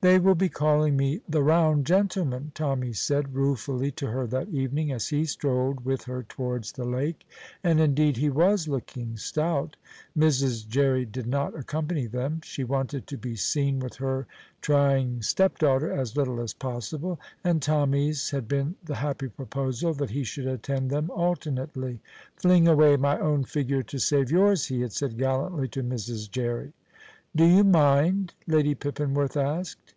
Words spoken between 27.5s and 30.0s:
mind?" Lady Pippinworth asked.